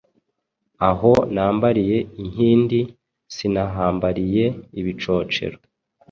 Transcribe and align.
Aho 0.89 1.11
nambariye 1.33 1.97
inkindi 2.21 2.79
sinahambariye 3.35 4.45
ibicocero! 4.79 5.57